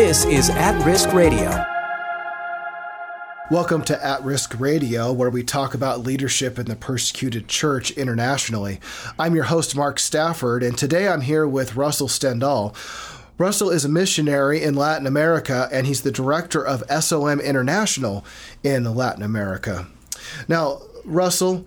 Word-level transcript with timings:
This 0.00 0.24
is 0.24 0.48
At 0.48 0.82
Risk 0.86 1.12
Radio. 1.12 1.62
Welcome 3.50 3.82
to 3.82 4.02
At 4.02 4.24
Risk 4.24 4.58
Radio, 4.58 5.12
where 5.12 5.28
we 5.28 5.42
talk 5.42 5.74
about 5.74 6.00
leadership 6.00 6.58
in 6.58 6.64
the 6.64 6.74
persecuted 6.74 7.48
church 7.48 7.90
internationally. 7.90 8.80
I'm 9.18 9.34
your 9.34 9.44
host, 9.44 9.76
Mark 9.76 9.98
Stafford, 9.98 10.62
and 10.62 10.78
today 10.78 11.06
I'm 11.06 11.20
here 11.20 11.46
with 11.46 11.76
Russell 11.76 12.08
Stendal. 12.08 12.74
Russell 13.36 13.68
is 13.68 13.84
a 13.84 13.90
missionary 13.90 14.62
in 14.62 14.74
Latin 14.74 15.06
America, 15.06 15.68
and 15.70 15.86
he's 15.86 16.00
the 16.00 16.10
director 16.10 16.66
of 16.66 16.82
SOM 17.04 17.38
International 17.38 18.24
in 18.64 18.84
Latin 18.94 19.22
America. 19.22 19.86
Now, 20.48 20.80
Russell, 21.04 21.66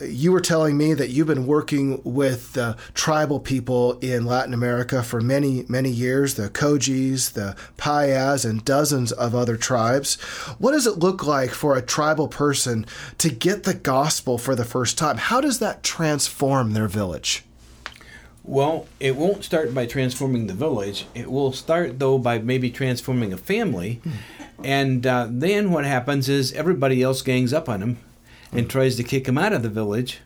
you 0.00 0.32
were 0.32 0.40
telling 0.40 0.76
me 0.76 0.92
that 0.94 1.10
you've 1.10 1.26
been 1.26 1.46
working 1.46 2.00
with 2.04 2.58
uh, 2.58 2.74
tribal 2.94 3.38
people 3.38 3.98
in 4.00 4.26
Latin 4.26 4.52
America 4.52 5.02
for 5.02 5.20
many, 5.20 5.64
many 5.68 5.90
years 5.90 6.34
the 6.34 6.48
Kogis, 6.48 7.32
the 7.32 7.56
Payas, 7.76 8.48
and 8.48 8.64
dozens 8.64 9.12
of 9.12 9.34
other 9.34 9.56
tribes. 9.56 10.20
What 10.58 10.72
does 10.72 10.86
it 10.86 10.98
look 10.98 11.26
like 11.26 11.50
for 11.50 11.76
a 11.76 11.82
tribal 11.82 12.28
person 12.28 12.86
to 13.18 13.30
get 13.30 13.62
the 13.62 13.74
gospel 13.74 14.36
for 14.38 14.54
the 14.54 14.64
first 14.64 14.98
time? 14.98 15.16
How 15.16 15.40
does 15.40 15.60
that 15.60 15.82
transform 15.82 16.72
their 16.72 16.88
village? 16.88 17.44
Well, 18.42 18.86
it 19.00 19.16
won't 19.16 19.44
start 19.44 19.72
by 19.72 19.86
transforming 19.86 20.48
the 20.48 20.54
village. 20.54 21.06
It 21.14 21.30
will 21.30 21.52
start, 21.52 21.98
though, 21.98 22.18
by 22.18 22.38
maybe 22.40 22.70
transforming 22.70 23.32
a 23.32 23.38
family. 23.38 24.00
Hmm. 24.02 24.10
And 24.62 25.06
uh, 25.06 25.28
then 25.30 25.72
what 25.72 25.84
happens 25.84 26.28
is 26.28 26.52
everybody 26.52 27.02
else 27.02 27.22
gangs 27.22 27.52
up 27.52 27.68
on 27.68 27.80
them 27.80 27.98
and 28.54 28.70
tries 28.70 28.96
to 28.96 29.04
kick 29.04 29.26
him 29.26 29.38
out 29.38 29.52
of 29.52 29.62
the 29.62 29.68
village 29.68 30.20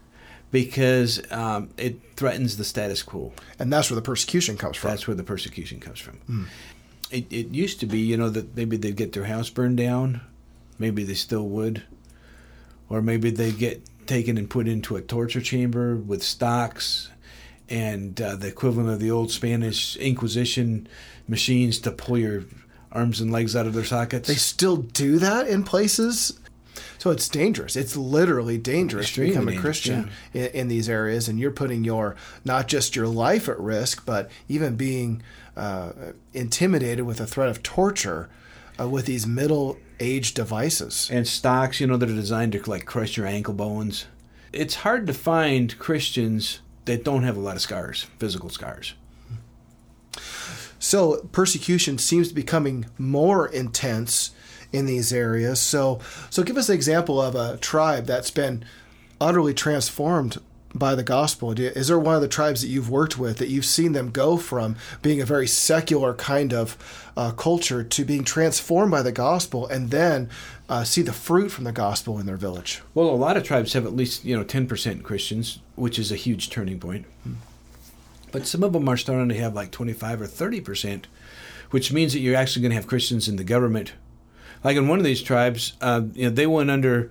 because 0.50 1.20
um, 1.30 1.70
it 1.76 1.96
threatens 2.16 2.56
the 2.56 2.64
status 2.64 3.02
quo. 3.02 3.32
And 3.58 3.72
that's 3.72 3.90
where 3.90 3.96
the 3.96 4.02
persecution 4.02 4.56
comes 4.56 4.76
from. 4.76 4.90
That's 4.90 5.06
where 5.06 5.14
the 5.14 5.24
persecution 5.24 5.80
comes 5.80 6.00
from. 6.00 6.18
Mm. 6.28 6.46
It, 7.10 7.32
it 7.32 7.48
used 7.48 7.80
to 7.80 7.86
be, 7.86 7.98
you 7.98 8.16
know, 8.16 8.30
that 8.30 8.56
maybe 8.56 8.76
they'd 8.76 8.96
get 8.96 9.12
their 9.12 9.24
house 9.24 9.50
burned 9.50 9.78
down. 9.78 10.20
Maybe 10.78 11.04
they 11.04 11.14
still 11.14 11.48
would. 11.48 11.82
Or 12.88 13.02
maybe 13.02 13.30
they'd 13.30 13.58
get 13.58 13.82
taken 14.06 14.38
and 14.38 14.48
put 14.48 14.66
into 14.68 14.96
a 14.96 15.02
torture 15.02 15.40
chamber 15.40 15.96
with 15.96 16.22
stocks 16.22 17.10
and 17.68 18.18
uh, 18.20 18.36
the 18.36 18.48
equivalent 18.48 18.88
of 18.88 19.00
the 19.00 19.10
old 19.10 19.30
Spanish 19.30 19.96
Inquisition 19.96 20.88
machines 21.26 21.78
to 21.80 21.92
pull 21.92 22.16
your 22.16 22.44
arms 22.90 23.20
and 23.20 23.30
legs 23.30 23.54
out 23.54 23.66
of 23.66 23.74
their 23.74 23.84
sockets. 23.84 24.28
They 24.28 24.34
still 24.34 24.78
do 24.78 25.18
that 25.18 25.46
in 25.46 25.62
places 25.62 26.38
so 26.98 27.10
it's 27.10 27.28
dangerous. 27.28 27.76
It's 27.76 27.96
literally 27.96 28.58
dangerous 28.58 29.06
Extremely 29.06 29.34
to 29.34 29.40
become 29.40 29.56
a 29.56 29.60
Christian 29.60 30.10
yeah. 30.32 30.46
in, 30.46 30.50
in, 30.52 30.68
these 30.68 30.88
areas, 30.88 31.28
and 31.28 31.38
you're 31.38 31.52
putting 31.52 31.84
your 31.84 32.16
not 32.44 32.66
just 32.66 32.96
your 32.96 33.06
life 33.06 33.48
at 33.48 33.58
risk, 33.58 34.04
but 34.04 34.30
even 34.48 34.74
being 34.74 35.22
uh, 35.56 35.92
intimidated 36.34 37.06
with 37.06 37.20
a 37.20 37.26
threat 37.26 37.48
of 37.48 37.62
torture 37.62 38.28
uh, 38.80 38.88
with 38.88 39.06
these 39.06 39.26
middle 39.26 39.78
age 40.00 40.34
devices 40.34 41.08
and 41.12 41.26
stocks. 41.26 41.80
You 41.80 41.86
know 41.86 41.96
that 41.96 42.10
are 42.10 42.14
designed 42.14 42.52
to 42.52 42.70
like 42.70 42.84
crush 42.84 43.16
your 43.16 43.26
ankle 43.26 43.54
bones. 43.54 44.06
It's 44.52 44.76
hard 44.76 45.06
to 45.06 45.14
find 45.14 45.78
Christians 45.78 46.60
that 46.86 47.04
don't 47.04 47.22
have 47.22 47.36
a 47.36 47.40
lot 47.40 47.54
of 47.54 47.62
scars, 47.62 48.06
physical 48.18 48.48
scars. 48.48 48.94
So 50.78 51.28
persecution 51.32 51.98
seems 51.98 52.28
to 52.28 52.34
be 52.34 52.42
becoming 52.42 52.86
more 52.98 53.46
intense 53.48 54.30
in 54.72 54.86
these 54.86 55.12
areas. 55.12 55.60
So, 55.60 56.00
so 56.30 56.42
give 56.42 56.56
us 56.56 56.68
an 56.68 56.74
example 56.74 57.20
of 57.20 57.34
a 57.34 57.56
tribe 57.58 58.06
that's 58.06 58.30
been 58.30 58.64
utterly 59.20 59.54
transformed 59.54 60.38
by 60.74 60.94
the 60.94 61.02
gospel. 61.02 61.52
Is 61.52 61.88
there 61.88 61.98
one 61.98 62.14
of 62.14 62.20
the 62.20 62.28
tribes 62.28 62.60
that 62.60 62.68
you've 62.68 62.90
worked 62.90 63.18
with 63.18 63.38
that 63.38 63.48
you've 63.48 63.64
seen 63.64 63.92
them 63.92 64.10
go 64.10 64.36
from 64.36 64.76
being 65.02 65.20
a 65.20 65.24
very 65.24 65.46
secular 65.46 66.14
kind 66.14 66.52
of 66.52 66.76
uh, 67.16 67.32
culture 67.32 67.82
to 67.82 68.04
being 68.04 68.24
transformed 68.24 68.90
by 68.90 69.02
the 69.02 69.12
gospel, 69.12 69.66
and 69.66 69.90
then 69.90 70.28
uh, 70.68 70.84
see 70.84 71.02
the 71.02 71.12
fruit 71.12 71.50
from 71.50 71.64
the 71.64 71.72
gospel 71.72 72.18
in 72.18 72.26
their 72.26 72.36
village? 72.36 72.82
Well, 72.94 73.08
a 73.08 73.16
lot 73.16 73.36
of 73.36 73.44
tribes 73.44 73.72
have 73.72 73.86
at 73.86 73.96
least 73.96 74.24
you 74.24 74.36
know 74.36 74.44
ten 74.44 74.66
percent 74.66 75.02
Christians, 75.02 75.58
which 75.74 75.98
is 75.98 76.12
a 76.12 76.16
huge 76.16 76.50
turning 76.50 76.78
point. 76.78 77.06
Hmm. 77.24 77.34
But 78.30 78.46
some 78.46 78.62
of 78.62 78.74
them 78.74 78.88
are 78.88 78.96
starting 78.98 79.30
to 79.30 79.40
have 79.40 79.54
like 79.54 79.70
twenty 79.70 79.94
five 79.94 80.20
or 80.20 80.26
thirty 80.26 80.60
percent, 80.60 81.06
which 81.70 81.92
means 81.92 82.12
that 82.12 82.20
you're 82.20 82.36
actually 82.36 82.62
going 82.62 82.70
to 82.70 82.76
have 82.76 82.86
Christians 82.86 83.26
in 83.26 83.36
the 83.36 83.44
government 83.44 83.94
like 84.64 84.76
in 84.76 84.88
one 84.88 84.98
of 84.98 85.04
these 85.04 85.22
tribes, 85.22 85.74
uh, 85.80 86.02
you 86.14 86.24
know, 86.24 86.34
they 86.34 86.46
went 86.46 86.70
under 86.70 87.10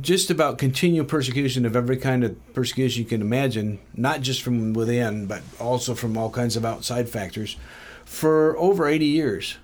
just 0.00 0.30
about 0.30 0.58
continual 0.58 1.06
persecution 1.06 1.64
of 1.64 1.76
every 1.76 1.96
kind 1.96 2.24
of 2.24 2.54
persecution 2.54 3.02
you 3.02 3.08
can 3.08 3.20
imagine, 3.20 3.78
not 3.94 4.20
just 4.20 4.42
from 4.42 4.72
within, 4.72 5.26
but 5.26 5.42
also 5.60 5.94
from 5.94 6.16
all 6.16 6.30
kinds 6.30 6.56
of 6.56 6.64
outside 6.64 7.08
factors, 7.08 7.56
for 8.04 8.56
over 8.58 8.86
80 8.86 9.06
years 9.06 9.56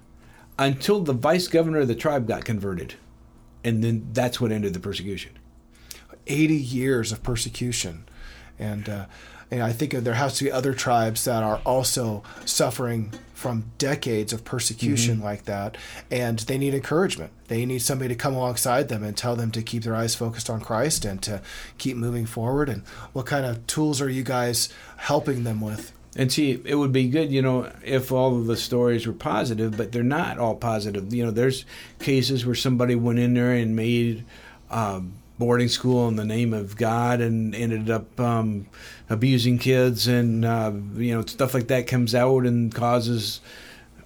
until 0.59 1.01
the 1.01 1.13
vice 1.13 1.49
governor 1.49 1.81
of 1.81 1.89
the 1.89 1.95
tribe 1.95 2.29
got 2.29 2.45
converted. 2.45 2.95
And 3.65 3.83
then 3.83 4.09
that's 4.13 4.41
what 4.41 4.53
ended 4.53 4.75
the 4.75 4.81
persecution. 4.81 5.33
80 6.27 6.55
years 6.55 7.11
of 7.11 7.23
persecution. 7.23 8.05
And, 8.59 8.89
uh, 8.89 9.07
and 9.53 9.63
I 9.63 9.73
think 9.73 9.93
there 9.93 10.15
has 10.15 10.39
to 10.39 10.45
be 10.45 10.51
other 10.51 10.73
tribes 10.73 11.25
that 11.27 11.43
are 11.43 11.61
also 11.67 12.23
suffering 12.47 13.13
from 13.35 13.71
decades 13.77 14.33
of 14.33 14.45
persecution 14.47 15.17
mm-hmm. 15.17 15.25
like 15.25 15.45
that, 15.45 15.77
and 16.11 16.39
they 16.39 16.57
need 16.57 16.73
encouragement. 16.73 17.33
They 17.49 17.67
need 17.67 17.81
somebody 17.81 18.15
to 18.15 18.19
come 18.19 18.35
alongside 18.35 18.89
them 18.89 19.03
and 19.03 19.15
tell 19.15 19.37
them 19.37 19.51
to 19.51 19.61
keep 19.61 19.83
their 19.83 19.95
eyes 19.95 20.15
focused 20.15 20.49
on 20.49 20.63
Christ 20.63 21.05
and 21.05 21.21
to 21.25 21.43
keep 21.77 21.99
moving 21.99 22.25
forward. 22.25 22.71
And 22.71 22.83
what 23.13 23.27
kind 23.27 23.45
of 23.45 23.67
tools 23.67 24.01
are 24.01 24.09
you 24.09 24.23
guys 24.23 24.71
helping 24.97 25.45
them 25.45 25.61
with? 25.61 25.93
And 26.17 26.33
see, 26.33 26.63
it 26.65 26.77
would 26.77 26.93
be 26.93 27.09
good, 27.09 27.31
you 27.31 27.43
know, 27.43 27.71
if 27.85 28.11
all 28.11 28.39
of 28.39 28.47
the 28.47 28.57
stories 28.57 29.07
were 29.07 29.13
positive, 29.13 29.77
but 29.77 29.93
they're 29.93 30.03
not 30.03 30.39
all 30.39 30.55
positive. 30.55 31.13
You 31.13 31.27
know, 31.27 31.31
there's 31.31 31.67
cases 31.99 32.47
where 32.47 32.55
somebody 32.55 32.95
went 32.95 33.19
in 33.19 33.35
there 33.35 33.53
and 33.53 33.77
made 33.77 34.25
um, 34.71 35.13
boarding 35.39 35.69
school 35.69 36.09
in 36.09 36.17
the 36.17 36.25
name 36.25 36.53
of 36.53 36.77
God 36.77 37.21
and 37.21 37.55
ended 37.55 37.91
up 37.91 38.19
um, 38.21 38.67
abusing 39.09 39.59
kids 39.59 40.07
and 40.07 40.45
uh, 40.45 40.73
you 40.95 41.15
know 41.15 41.25
stuff 41.25 41.55
like 41.55 41.69
that 41.69 41.87
comes 41.87 42.15
out 42.15 42.47
and 42.47 42.75
causes 42.75 43.41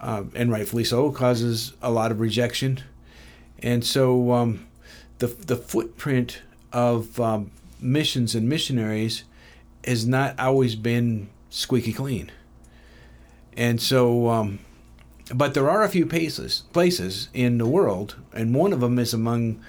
uh, 0.01 0.25
and 0.35 0.51
rightfully 0.51 0.85
so 0.85 1.11
causes 1.11 1.73
a 1.83 1.91
lot 1.91 2.11
of 2.11 2.21
rejection. 2.21 2.83
And 3.63 3.85
so 3.85 4.33
um, 4.33 4.67
the 5.19 5.27
the 5.27 5.57
footprint 5.57 6.43
of 6.73 7.19
um, 7.21 7.51
missions 7.81 8.35
and 8.35 8.49
missionaries 8.49 9.25
has 9.85 10.07
not 10.07 10.39
always 10.39 10.75
been 10.75 11.29
squeaky 11.51 11.93
clean. 11.93 12.31
And 13.57 13.81
so 13.81 14.29
um, 14.29 14.59
but 15.35 15.55
there 15.55 15.69
are 15.69 15.83
a 15.83 15.89
few 15.89 16.07
places 16.07 16.63
places 16.73 17.29
in 17.35 17.59
the 17.59 17.67
world 17.67 18.17
and 18.33 18.55
one 18.55 18.73
of 18.73 18.81
them 18.81 18.99
is 18.99 19.13
among 19.13 19.61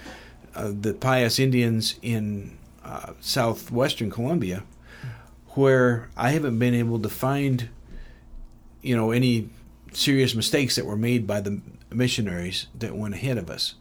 uh, 0.58 0.72
the 0.82 0.94
Payas 0.94 1.40
Indians 1.40 2.00
in 2.02 2.58
uh, 2.84 3.14
southwestern 3.20 4.10
Colombia, 4.10 4.64
where 5.50 6.10
I 6.18 6.32
haven't 6.32 6.58
been 6.58 6.74
able 6.74 7.00
to 7.00 7.10
find, 7.10 7.70
you 8.82 8.96
know, 8.96 9.12
any 9.12 9.50
serious 9.94 10.34
mistakes 10.34 10.76
that 10.76 10.86
were 10.86 10.98
made 10.98 11.28
by 11.28 11.42
the 11.42 11.62
missionaries 11.92 12.68
that 12.78 12.96
went 12.96 13.14
ahead 13.14 13.38
of 13.38 13.50
us. 13.52 13.76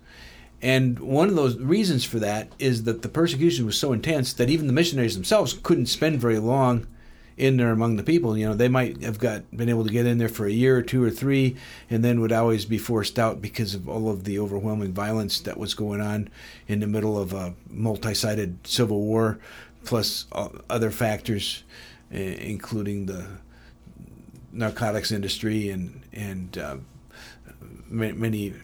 And 0.61 0.99
one 0.99 1.29
of 1.29 1.35
those 1.35 1.57
reasons 1.59 2.05
for 2.05 2.19
that 2.19 2.53
is 2.59 2.85
that 2.85 3.03
the 3.03 3.09
persecution 3.09 3.65
was 3.65 3.79
so 3.79 3.93
intense 3.93 4.33
that 4.35 4.51
even 4.51 4.67
the 4.67 4.73
missionaries 4.73 5.15
themselves 5.15 5.55
couldn't 5.63 5.87
spend 5.87 6.21
very 6.21 6.39
long 6.39 6.87
in 7.37 7.59
there 7.59 7.71
among 7.71 7.97
the 7.97 8.03
people. 8.03 8.37
You 8.37 8.47
know, 8.47 8.55
they 8.55 8.69
might 8.69 9.03
have 9.03 9.19
got 9.19 9.51
been 9.55 9.69
able 9.69 9.85
to 9.85 9.93
get 9.93 10.07
in 10.07 10.19
there 10.19 10.29
for 10.29 10.47
a 10.47 10.53
year 10.53 10.77
or 10.79 10.83
two 10.83 11.03
or 11.03 11.11
three, 11.11 11.57
and 11.91 12.05
then 12.05 12.21
would 12.21 12.33
always 12.33 12.65
be 12.65 12.79
forced 12.79 13.19
out 13.19 13.43
because 13.43 13.75
of 13.75 13.89
all 13.89 14.11
of 14.11 14.25
the 14.25 14.39
overwhelming 14.39 14.93
violence 14.93 15.41
that 15.41 15.59
was 15.59 15.75
going 15.75 16.01
on 16.01 16.29
in 16.67 16.81
the 16.81 16.87
middle 16.87 17.19
of 17.19 17.33
a 17.33 17.55
multi-sided 17.69 18.67
civil 18.67 19.03
war, 19.03 19.39
plus 19.85 20.27
other 20.71 20.91
factors, 20.91 21.63
including 22.11 23.07
the 23.07 23.27
narcotics 24.53 25.13
industry 25.13 25.69
and 25.69 26.03
and 26.13 26.57
uh, 26.57 26.77
many 27.89 28.55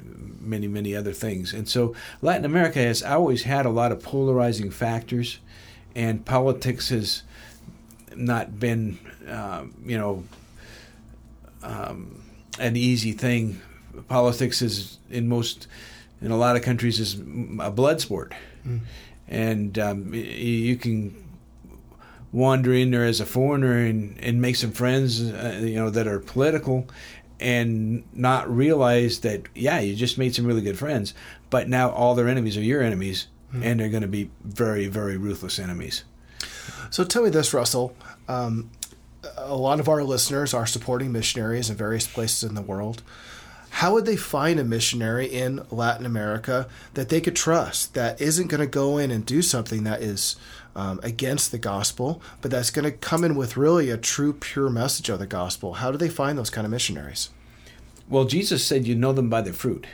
many 0.40 0.66
many 0.66 0.96
other 0.96 1.12
things. 1.12 1.52
And 1.52 1.68
so 1.68 1.94
Latin 2.22 2.46
America 2.46 2.78
has 2.78 3.02
always 3.02 3.42
had 3.42 3.66
a 3.66 3.70
lot 3.70 3.92
of 3.92 4.02
polarizing 4.02 4.70
factors, 4.70 5.38
and 5.94 6.24
politics 6.24 6.88
has 6.88 7.22
not 8.16 8.58
been, 8.58 8.98
uh, 9.28 9.64
you 9.84 9.98
know, 9.98 10.24
um, 11.62 12.22
an 12.58 12.76
easy 12.76 13.12
thing. 13.12 13.60
Politics 14.08 14.62
is 14.62 14.98
in 15.10 15.28
most, 15.28 15.66
in 16.20 16.30
a 16.30 16.36
lot 16.36 16.56
of 16.56 16.62
countries, 16.62 16.98
is 16.98 17.14
a 17.60 17.70
blood 17.70 18.00
sport, 18.00 18.32
mm. 18.66 18.80
and 19.28 19.78
um, 19.78 20.14
you 20.14 20.76
can 20.76 21.14
wander 22.32 22.72
in 22.72 22.90
there 22.90 23.04
as 23.04 23.20
a 23.20 23.26
foreigner 23.26 23.78
and, 23.78 24.18
and 24.18 24.40
make 24.40 24.56
some 24.56 24.72
friends, 24.72 25.20
uh, 25.20 25.60
you 25.62 25.74
know, 25.74 25.90
that 25.90 26.06
are 26.06 26.18
political, 26.18 26.88
and 27.38 28.04
not 28.14 28.50
realize 28.54 29.20
that 29.20 29.42
yeah, 29.54 29.80
you 29.80 29.94
just 29.94 30.16
made 30.16 30.34
some 30.34 30.46
really 30.46 30.62
good 30.62 30.78
friends, 30.78 31.12
but 31.50 31.68
now 31.68 31.90
all 31.90 32.14
their 32.14 32.28
enemies 32.28 32.56
are 32.56 32.62
your 32.62 32.82
enemies, 32.82 33.26
mm. 33.52 33.62
and 33.62 33.78
they're 33.78 33.90
going 33.90 34.02
to 34.02 34.08
be 34.08 34.30
very, 34.42 34.86
very 34.86 35.16
ruthless 35.16 35.58
enemies. 35.58 36.04
So 36.90 37.04
tell 37.04 37.22
me 37.22 37.30
this, 37.30 37.54
Russell. 37.54 37.94
Um, 38.28 38.70
a 39.36 39.56
lot 39.56 39.80
of 39.80 39.88
our 39.88 40.02
listeners 40.02 40.52
are 40.52 40.66
supporting 40.66 41.12
missionaries 41.12 41.70
in 41.70 41.76
various 41.76 42.06
places 42.06 42.42
in 42.48 42.54
the 42.54 42.62
world. 42.62 43.02
how 43.76 43.94
would 43.94 44.04
they 44.04 44.16
find 44.16 44.60
a 44.60 44.64
missionary 44.64 45.26
in 45.26 45.64
Latin 45.70 46.04
America 46.04 46.68
that 46.92 47.08
they 47.08 47.22
could 47.22 47.34
trust 47.34 47.94
that 47.94 48.20
isn't 48.20 48.48
going 48.48 48.60
to 48.60 48.66
go 48.66 48.98
in 48.98 49.10
and 49.10 49.24
do 49.24 49.40
something 49.40 49.84
that 49.84 50.02
is 50.02 50.36
um, 50.76 51.00
against 51.02 51.50
the 51.50 51.58
gospel, 51.58 52.20
but 52.42 52.50
that's 52.50 52.70
going 52.70 52.84
to 52.84 52.92
come 52.92 53.24
in 53.24 53.34
with 53.34 53.56
really 53.56 53.88
a 53.88 53.96
true, 53.96 54.34
pure 54.34 54.68
message 54.68 55.08
of 55.08 55.18
the 55.18 55.26
gospel? 55.26 55.74
How 55.74 55.90
do 55.90 55.96
they 55.96 56.10
find 56.10 56.36
those 56.38 56.50
kind 56.50 56.66
of 56.66 56.70
missionaries? 56.70 57.30
Well, 58.10 58.24
Jesus 58.26 58.62
said 58.64 58.86
you 58.86 58.94
know 58.94 59.12
them 59.14 59.30
by 59.30 59.40
their 59.40 59.54
fruit. 59.54 59.86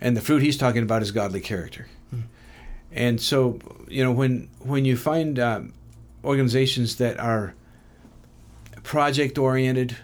And 0.00 0.16
the 0.16 0.20
fruit 0.20 0.42
he's 0.42 0.58
talking 0.58 0.82
about 0.82 1.02
is 1.02 1.12
godly 1.12 1.40
character. 1.40 1.86
Hmm. 2.10 2.22
And 2.92 3.20
so, 3.20 3.58
you 3.88 4.04
know, 4.04 4.12
when 4.12 4.48
when 4.60 4.84
you 4.84 4.96
find 4.96 5.38
um, 5.38 5.72
organizations 6.24 6.96
that 6.96 7.18
are 7.18 7.54
project 8.82 9.38
oriented, 9.38 9.96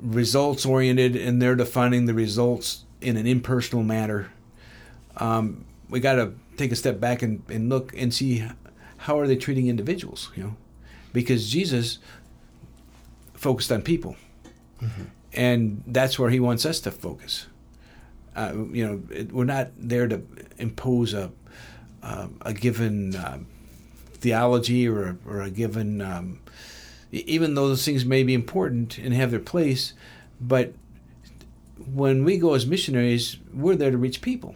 results 0.00 0.64
oriented, 0.64 1.16
and 1.16 1.40
they're 1.40 1.56
defining 1.56 2.06
the 2.06 2.14
results 2.14 2.84
in 3.00 3.16
an 3.16 3.26
impersonal 3.26 3.84
manner, 3.84 4.32
um, 5.18 5.64
we 5.90 6.00
got 6.00 6.14
to 6.14 6.34
take 6.56 6.72
a 6.72 6.76
step 6.76 6.98
back 6.98 7.22
and, 7.22 7.42
and 7.48 7.68
look 7.68 7.94
and 7.96 8.12
see 8.14 8.46
how 8.98 9.18
are 9.18 9.26
they 9.26 9.36
treating 9.36 9.68
individuals, 9.68 10.30
you 10.34 10.42
know, 10.42 10.56
because 11.12 11.50
Jesus 11.50 11.98
focused 13.34 13.70
on 13.70 13.82
people. 13.82 14.16
Mm-hmm 14.80 15.04
and 15.36 15.82
that's 15.86 16.18
where 16.18 16.30
he 16.30 16.40
wants 16.40 16.66
us 16.66 16.80
to 16.80 16.90
focus. 16.90 17.46
Uh, 18.34 18.52
you 18.72 18.86
know, 18.86 19.02
it, 19.10 19.32
we're 19.32 19.44
not 19.44 19.68
there 19.76 20.08
to 20.08 20.22
impose 20.58 21.14
a 21.14 21.30
uh, 22.06 22.28
a 22.42 22.54
given 22.54 23.16
uh, 23.16 23.38
theology 24.14 24.88
or 24.88 25.18
or 25.26 25.42
a 25.42 25.50
given. 25.50 26.00
Um, 26.00 26.40
even 27.12 27.54
though 27.54 27.68
those 27.68 27.84
things 27.84 28.04
may 28.04 28.22
be 28.22 28.34
important 28.34 28.98
and 28.98 29.14
have 29.14 29.30
their 29.30 29.40
place, 29.40 29.94
but 30.40 30.74
when 31.92 32.24
we 32.24 32.36
go 32.36 32.54
as 32.54 32.66
missionaries, 32.66 33.36
we're 33.54 33.76
there 33.76 33.90
to 33.90 33.98
reach 33.98 34.20
people 34.20 34.54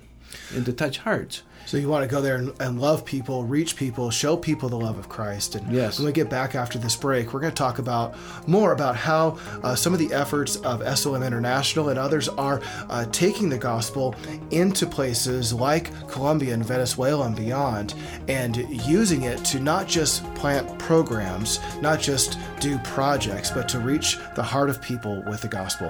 and 0.55 0.65
to 0.67 0.73
touch 0.73 0.99
hearts. 0.99 1.43
So 1.67 1.77
you 1.77 1.89
want 1.89 2.03
to 2.03 2.09
go 2.09 2.21
there 2.21 2.37
and, 2.37 2.53
and, 2.61 2.81
love 2.81 3.05
people, 3.05 3.45
reach 3.45 3.77
people, 3.77 4.11
show 4.11 4.37
people 4.37 4.69
the 4.69 4.79
love 4.79 4.99
of 4.99 5.09
Christ. 5.09 5.55
And 5.55 5.71
yes. 5.73 5.99
when 5.99 6.07
we 6.07 6.13
get 6.13 6.29
back 6.29 6.55
after 6.55 6.79
this 6.79 6.97
break, 6.97 7.33
we're 7.33 7.41
going 7.41 7.53
to 7.53 7.57
talk 7.57 7.79
about 7.79 8.17
more 8.49 8.73
about 8.73 8.97
how 8.97 9.39
uh, 9.63 9.75
some 9.75 9.93
of 9.93 9.99
the 9.99 10.13
efforts 10.13 10.57
of 10.57 10.83
SOM 10.99 11.23
International 11.23 11.91
and 11.91 11.99
others 11.99 12.29
are 12.29 12.61
uh, 12.89 13.05
taking 13.13 13.49
the 13.49 13.59
gospel 13.59 14.15
into 14.51 14.87
places 14.87 15.53
like 15.53 15.91
Colombia 16.09 16.55
and 16.55 16.65
Venezuela 16.65 17.27
and 17.27 17.37
beyond, 17.37 17.95
and 18.29 18.57
using 18.87 19.25
it 19.25 19.45
to 19.45 19.61
not 19.61 19.87
just 19.87 20.25
plant 20.35 20.79
programs, 20.79 21.61
not 21.81 22.01
just 22.01 22.39
do 22.61 22.79
projects, 22.79 23.51
but 23.51 23.69
to 23.69 23.79
reach 23.79 24.19
the 24.35 24.43
heart 24.43 24.71
of 24.71 24.81
people 24.81 25.23
with 25.29 25.43
the 25.43 25.49
gospel. 25.49 25.90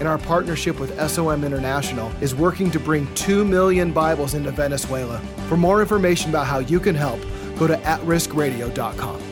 in 0.00 0.06
our 0.06 0.18
partnership 0.18 0.78
with 0.78 0.98
SOM 1.10 1.44
International, 1.44 2.10
is 2.20 2.34
working 2.34 2.70
to 2.70 2.80
bring 2.80 3.12
2 3.14 3.44
million 3.44 3.92
Bibles 3.92 4.34
into 4.34 4.50
Venezuela. 4.50 5.18
For 5.48 5.56
more 5.56 5.80
information 5.80 6.30
about 6.30 6.46
how 6.46 6.58
you 6.58 6.80
can 6.80 6.94
help, 6.94 7.20
go 7.58 7.66
to 7.66 7.76
atriskradio.com. 7.76 9.26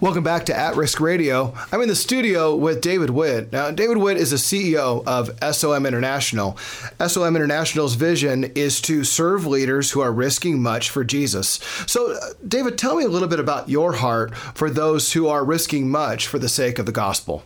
Welcome 0.00 0.22
back 0.22 0.46
to 0.46 0.56
At 0.56 0.76
Risk 0.76 1.00
Radio. 1.00 1.54
I'm 1.72 1.82
in 1.82 1.88
the 1.88 1.96
studio 1.96 2.54
with 2.54 2.80
David 2.80 3.10
Witt. 3.10 3.50
Now, 3.50 3.72
David 3.72 3.96
Witt 3.96 4.16
is 4.16 4.30
the 4.30 4.36
CEO 4.36 5.02
of 5.08 5.36
SOM 5.56 5.86
International. 5.86 6.56
SOM 7.04 7.34
International's 7.34 7.96
vision 7.96 8.44
is 8.54 8.80
to 8.82 9.02
serve 9.02 9.44
leaders 9.44 9.90
who 9.90 10.00
are 10.00 10.12
risking 10.12 10.62
much 10.62 10.88
for 10.90 11.02
Jesus. 11.02 11.58
So, 11.88 12.12
uh, 12.12 12.18
David, 12.46 12.78
tell 12.78 12.94
me 12.94 13.02
a 13.02 13.08
little 13.08 13.26
bit 13.26 13.40
about 13.40 13.68
your 13.68 13.94
heart 13.94 14.36
for 14.36 14.70
those 14.70 15.14
who 15.14 15.26
are 15.26 15.44
risking 15.44 15.90
much 15.90 16.28
for 16.28 16.38
the 16.38 16.48
sake 16.48 16.78
of 16.78 16.86
the 16.86 16.92
gospel. 16.92 17.42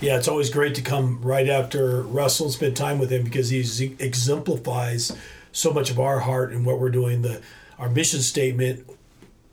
Yeah, 0.00 0.16
it's 0.16 0.28
always 0.28 0.50
great 0.50 0.74
to 0.74 0.82
come 0.82 1.20
right 1.22 1.48
after 1.48 2.02
Russell 2.02 2.46
and 2.46 2.54
spend 2.54 2.76
time 2.76 2.98
with 2.98 3.10
him 3.10 3.24
because 3.24 3.48
he 3.48 3.96
exemplifies 3.98 5.16
so 5.52 5.72
much 5.72 5.90
of 5.90 5.98
our 5.98 6.20
heart 6.20 6.52
and 6.52 6.66
what 6.66 6.78
we're 6.78 6.90
doing. 6.90 7.22
The 7.22 7.40
our 7.78 7.88
mission 7.88 8.20
statement 8.20 8.86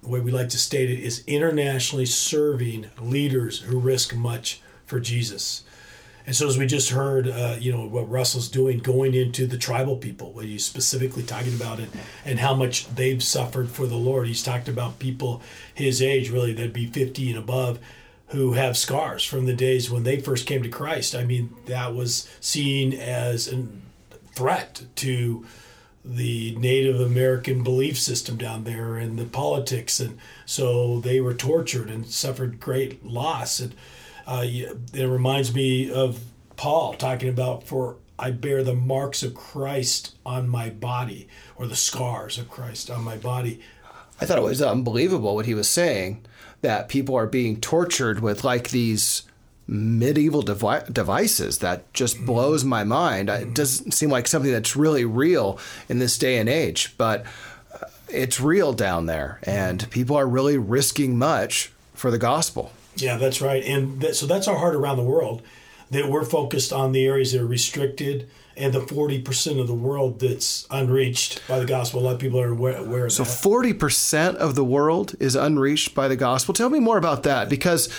the 0.04 0.10
way 0.10 0.20
we 0.20 0.32
like 0.32 0.50
to 0.50 0.58
state 0.58 0.90
it 0.90 1.00
is 1.00 1.24
internationally 1.28 2.06
serving 2.06 2.90
leaders 3.00 3.62
who 3.62 3.80
risk 3.80 4.14
much 4.14 4.62
for 4.86 5.00
Jesus. 5.00 5.64
And 6.26 6.36
so, 6.36 6.48
as 6.48 6.58
we 6.58 6.68
just 6.68 6.90
heard, 6.90 7.28
uh, 7.28 7.58
you 7.60 7.72
know 7.72 7.86
what 7.86 8.10
Russell's 8.10 8.48
doing, 8.48 8.80
going 8.80 9.14
into 9.14 9.46
the 9.46 9.58
tribal 9.58 9.98
people, 9.98 10.32
what 10.32 10.46
he's 10.46 10.66
specifically 10.66 11.24
talking 11.24 11.54
about, 11.54 11.80
it 11.80 11.90
and 12.24 12.40
how 12.40 12.54
much 12.54 12.88
they've 12.96 13.24
suffered 13.24 13.70
for 13.70 13.88
the 13.88 13.96
Lord. 13.96 14.28
He's 14.28 14.44
talked 14.44 14.70
about 14.70 15.00
people 15.00 15.42
his 15.74 16.02
age, 16.02 16.30
really, 16.30 16.54
that'd 16.54 16.72
be 16.72 16.86
fifty 16.86 17.30
and 17.30 17.40
above, 17.40 17.80
who 18.34 18.54
have 18.54 18.76
scars 18.76 19.24
from 19.24 19.46
the 19.46 19.54
days 19.54 19.92
when 19.92 20.04
they 20.04 20.20
first 20.20 20.48
came 20.48 20.64
to 20.64 20.70
Christ. 20.70 21.14
I 21.14 21.24
mean, 21.24 21.56
that 21.68 21.94
was 21.94 22.28
seen 22.40 22.92
as 22.92 23.48
a 23.48 23.68
threat 24.34 24.84
to 24.96 25.46
the 26.04 26.56
Native 26.56 27.00
American 27.00 27.64
belief 27.64 27.98
system 27.98 28.36
down 28.36 28.64
there 28.64 28.98
and 28.98 29.20
the 29.20 29.26
politics, 29.26 30.00
and 30.00 30.18
so 30.48 31.00
they 31.00 31.22
were 31.22 31.36
tortured 31.36 31.92
and 31.92 32.08
suffered 32.08 32.60
great 32.60 33.06
loss. 33.06 33.60
And 33.60 33.76
uh, 34.26 34.44
it 34.44 35.08
reminds 35.08 35.54
me 35.54 35.92
of 35.92 36.20
Paul 36.58 36.96
talking 36.96 37.30
about, 37.30 37.68
"For 37.68 37.98
I 38.18 38.32
bear 38.32 38.64
the 38.64 38.74
marks 38.74 39.22
of 39.22 39.36
Christ 39.36 40.16
on 40.26 40.50
my 40.50 40.72
body, 40.72 41.28
or 41.56 41.68
the 41.68 41.76
scars 41.76 42.40
of 42.40 42.50
Christ 42.50 42.90
on 42.90 43.04
my 43.04 43.16
body." 43.16 43.62
I 44.20 44.26
thought 44.26 44.40
it 44.40 44.44
was 44.44 44.62
unbelievable 44.62 45.36
what 45.36 45.46
he 45.46 45.54
was 45.54 45.70
saying 45.70 46.26
that 46.64 46.90
people 46.90 47.16
are 47.16 47.28
being 47.28 47.62
tortured 47.62 48.20
with 48.20 48.44
like 48.44 48.70
these 48.72 49.24
medieval 49.68 50.42
devi- 50.42 50.92
devices 50.92 51.60
that 51.60 51.94
just 51.94 52.18
mm-hmm. 52.18 52.26
blows 52.26 52.64
my 52.64 52.84
mind. 52.84 53.30
It 53.30 53.54
doesn't 53.54 53.92
seem 53.92 54.10
like 54.10 54.28
something 54.28 54.52
that's 54.52 54.76
really 54.76 55.06
real 55.06 55.60
in 55.88 56.00
this 56.00 56.18
day 56.18 56.38
and 56.38 56.50
age, 56.50 56.96
but 56.98 57.26
uh, 57.74 57.86
it's 58.10 58.40
real 58.40 58.74
down 58.74 59.06
there, 59.06 59.40
and 59.44 59.90
people 59.92 60.16
are 60.16 60.28
really 60.28 60.58
risking 60.58 61.18
much 61.18 61.72
for 61.94 62.12
the 62.12 62.18
gospel. 62.18 62.72
Yeah, 62.96 63.18
that's 63.18 63.42
right. 63.42 63.64
And 63.64 64.02
that, 64.02 64.16
so 64.16 64.26
that's 64.26 64.48
our 64.48 64.58
heart 64.58 64.76
around 64.76 64.98
the 64.98 65.04
world 65.04 65.42
that 65.92 66.10
we're 66.10 66.26
focused 66.26 66.74
on 66.74 66.92
the 66.92 67.06
areas 67.06 67.32
that 67.32 67.42
are 67.42 67.48
restricted 67.48 68.30
and 68.56 68.74
the 68.74 68.82
40% 68.82 69.60
of 69.60 69.68
the 69.68 69.74
world 69.74 70.20
that's 70.20 70.68
unreached 70.70 71.42
by 71.48 71.60
the 71.60 71.66
gospel. 71.66 72.02
A 72.02 72.04
lot 72.04 72.14
of 72.16 72.20
people 72.20 72.40
are 72.40 72.52
aware, 72.52 72.78
aware 72.78 73.06
of 73.06 73.12
so 73.12 73.24
that. 73.24 73.30
So 73.30 73.50
40% 73.50 74.36
of 74.36 74.56
the 74.56 74.64
world 74.64 75.16
is 75.20 75.36
unreached 75.36 75.96
by 75.96 76.08
the 76.08 76.16
gospel. 76.16 76.54
Tell 76.54 76.70
me 76.70 76.80
more 76.80 76.98
about 76.98 77.24
that 77.24 77.50
because 77.50 77.90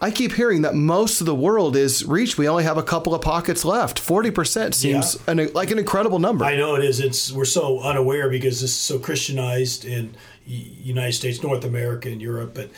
I 0.00 0.10
keep 0.10 0.32
hearing 0.32 0.62
that 0.62 0.74
most 0.74 1.20
of 1.20 1.26
the 1.26 1.34
world 1.34 1.76
is 1.76 2.04
reached. 2.04 2.36
We 2.36 2.48
only 2.48 2.64
have 2.64 2.76
a 2.76 2.82
couple 2.82 3.14
of 3.14 3.22
pockets 3.22 3.64
left. 3.64 3.98
Forty 3.98 4.30
percent 4.30 4.74
seems 4.74 5.16
yeah. 5.26 5.32
an, 5.32 5.52
like 5.54 5.70
an 5.70 5.78
incredible 5.78 6.18
number. 6.18 6.44
I 6.44 6.56
know 6.56 6.74
it 6.74 6.84
is. 6.84 7.00
It's 7.00 7.32
we're 7.32 7.46
so 7.46 7.80
unaware 7.80 8.28
because 8.28 8.60
this 8.60 8.70
is 8.70 8.76
so 8.76 8.98
Christianized 8.98 9.84
in 9.86 10.14
United 10.46 11.12
States, 11.12 11.42
North 11.42 11.64
America, 11.64 12.10
and 12.10 12.20
Europe. 12.20 12.52
But 12.54 12.70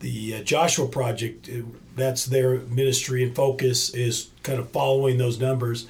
the 0.00 0.36
uh, 0.36 0.42
Joshua 0.42 0.86
Project, 0.86 1.48
uh, 1.48 1.62
that's 1.96 2.26
their 2.26 2.58
ministry 2.58 3.24
and 3.24 3.34
focus 3.34 3.90
is 3.94 4.30
kind 4.42 4.60
of 4.60 4.70
following 4.70 5.18
those 5.18 5.40
numbers, 5.40 5.88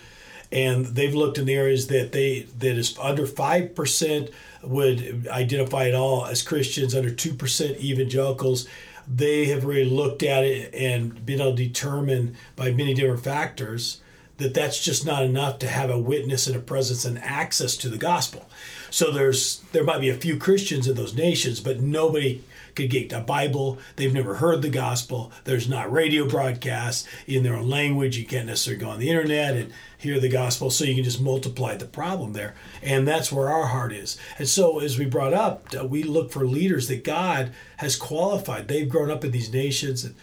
and 0.51 0.87
they've 0.87 1.15
looked 1.15 1.39
in 1.39 1.45
the 1.45 1.55
areas 1.55 1.89
that 1.89 2.13
they 2.13 2.43
that 2.59 2.77
is 2.77 2.97
under 2.99 3.27
five 3.27 3.75
percent 3.75 4.31
would 4.63 5.27
identify 5.29 5.89
at 5.89 5.95
all 5.95 6.27
as 6.27 6.43
Christians, 6.43 6.95
under 6.95 7.11
two 7.11 7.35
percent 7.35 7.79
evangelicals 7.79 8.67
they 9.11 9.47
have 9.47 9.65
really 9.65 9.89
looked 9.89 10.23
at 10.23 10.45
it 10.45 10.75
and 10.75 11.25
been 11.25 11.41
able 11.41 11.57
to 11.57 11.67
determine 11.67 12.37
by 12.57 12.71
many 12.71 12.93
different 12.95 13.25
factors 13.25 14.01
that 14.37 14.55
that's 14.55 14.83
just 14.85 15.05
not 15.05 15.25
enough 15.25 15.59
to 15.59 15.67
have 15.67 15.91
a 15.91 15.99
witness 15.99 16.47
and 16.47 16.55
a 16.55 16.61
presence 16.61 17.05
and 17.05 17.19
access 17.19 17.77
to 17.77 17.89
the 17.89 17.99
gospel. 17.99 18.49
So 18.91 19.11
there's 19.11 19.61
there 19.73 19.85
might 19.85 20.01
be 20.01 20.09
a 20.09 20.15
few 20.15 20.37
Christians 20.37 20.87
in 20.87 20.97
those 20.97 21.15
nations, 21.15 21.61
but 21.61 21.81
nobody 21.81 22.43
could 22.79 22.91
get 22.91 23.13
a 23.13 23.21
Bible. 23.21 23.79
They've 23.97 24.13
never 24.15 24.37
heard 24.37 24.63
the 24.63 24.69
gospel. 24.69 25.33
There's 25.45 25.69
not 25.69 25.93
radio 25.93 26.29
broadcasts 26.29 27.07
in 27.27 27.43
their 27.43 27.57
own 27.57 27.69
language. 27.69 28.17
You 28.17 28.25
can't 28.25 28.47
necessarily 28.47 28.81
go 28.81 28.91
on 28.91 29.01
the 29.01 29.11
internet 29.11 29.57
and 29.57 29.73
hear 29.97 30.21
the 30.21 30.29
gospel. 30.29 30.71
So 30.71 30.85
you 30.85 30.95
can 30.95 31.05
just 31.05 31.21
multiply 31.21 31.77
the 31.77 31.87
problem 31.87 32.35
there. 32.35 32.55
And 32.81 33.07
that's 33.07 33.33
where 33.33 33.49
our 33.49 33.67
heart 33.67 33.93
is. 33.93 34.17
And 34.39 34.49
so, 34.49 34.79
as 34.79 34.99
we 34.99 35.07
brought 35.07 35.35
up, 35.35 35.67
uh, 35.79 35.85
we 35.85 36.05
look 36.05 36.31
for 36.31 36.47
leaders 36.47 36.87
that 36.89 37.03
God 37.05 37.53
has 37.79 37.97
qualified. 37.97 38.69
They've 38.69 38.89
grown 38.89 39.11
up 39.11 39.25
in 39.25 39.33
these 39.33 39.53
nations 39.53 40.05
and 40.05 40.15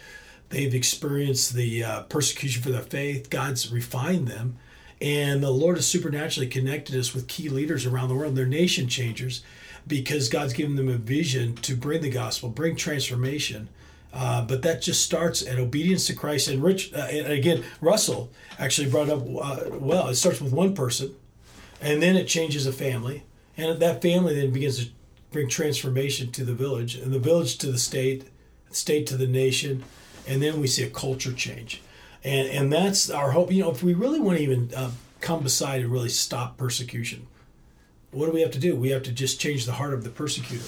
they've 0.49 0.73
experienced 0.73 1.53
the 1.53 1.83
uh, 1.83 2.01
persecution 2.03 2.63
for 2.63 2.71
their 2.71 2.81
faith. 2.81 3.29
God's 3.29 3.71
refined 3.71 4.29
them 4.29 4.57
And 5.01 5.43
the 5.43 5.51
Lord 5.51 5.75
has 5.75 5.85
supernaturally 5.85 6.47
connected 6.47 6.95
us 6.95 7.13
with 7.13 7.27
key 7.27 7.49
leaders 7.49 7.85
around 7.85 8.09
the 8.09 8.15
world. 8.15 8.35
They're 8.35 8.45
nation 8.45 8.87
changers 8.87 9.43
because 9.87 10.29
God's 10.29 10.53
given 10.53 10.75
them 10.75 10.89
a 10.89 10.97
vision 10.97 11.55
to 11.57 11.75
bring 11.75 12.01
the 12.01 12.09
gospel, 12.09 12.49
bring 12.49 12.75
transformation. 12.75 13.69
Uh, 14.13 14.41
but 14.41 14.61
that 14.61 14.81
just 14.81 15.03
starts 15.03 15.45
at 15.45 15.59
obedience 15.59 16.07
to 16.07 16.13
Christ. 16.15 16.47
And 16.47 16.63
Rich, 16.63 16.93
uh, 16.93 17.07
and 17.11 17.27
again, 17.27 17.63
Russell 17.81 18.31
actually 18.57 18.89
brought 18.89 19.09
up 19.09 19.19
uh, 19.21 19.77
well. 19.77 20.07
It 20.07 20.15
starts 20.15 20.39
with 20.39 20.53
one 20.53 20.73
person, 20.73 21.13
and 21.81 22.01
then 22.01 22.15
it 22.15 22.25
changes 22.25 22.65
a 22.65 22.71
family, 22.71 23.23
and 23.57 23.77
that 23.81 24.01
family 24.01 24.33
then 24.33 24.51
begins 24.51 24.85
to 24.85 24.91
bring 25.31 25.49
transformation 25.49 26.31
to 26.31 26.45
the 26.45 26.53
village, 26.53 26.95
and 26.95 27.11
the 27.11 27.19
village 27.19 27.57
to 27.57 27.69
the 27.69 27.77
state, 27.77 28.23
state 28.71 29.05
to 29.07 29.17
the 29.17 29.27
nation, 29.27 29.83
and 30.25 30.41
then 30.41 30.61
we 30.61 30.67
see 30.67 30.83
a 30.83 30.89
culture 30.89 31.33
change, 31.33 31.81
and 32.25 32.49
and 32.49 32.73
that's 32.73 33.09
our 33.09 33.31
hope. 33.31 33.51
You 33.51 33.63
know, 33.63 33.71
if 33.71 33.81
we 33.81 33.93
really 33.93 34.19
want 34.19 34.37
to 34.37 34.43
even 34.43 34.71
uh, 34.75 34.91
come 35.21 35.43
beside 35.43 35.81
and 35.81 35.91
really 35.91 36.09
stop 36.09 36.57
persecution, 36.57 37.27
what 38.11 38.25
do 38.25 38.33
we 38.33 38.41
have 38.41 38.51
to 38.51 38.59
do? 38.59 38.75
We 38.75 38.89
have 38.89 39.03
to 39.03 39.11
just 39.11 39.39
change 39.39 39.65
the 39.65 39.73
heart 39.73 39.93
of 39.93 40.03
the 40.03 40.09
persecutor, 40.09 40.65